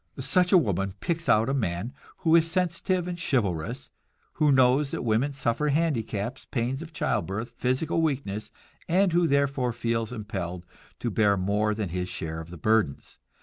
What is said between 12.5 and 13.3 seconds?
burdens.